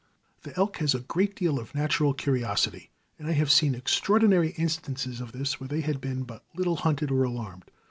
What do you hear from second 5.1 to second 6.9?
of this where they had been but little